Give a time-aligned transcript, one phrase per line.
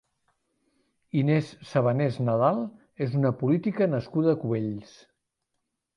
[1.19, 2.63] Inés Sabanés Nadal
[3.07, 4.99] és una política nascuda a Cubells.